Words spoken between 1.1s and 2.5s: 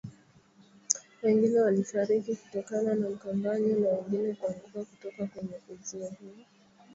Wengine walifariki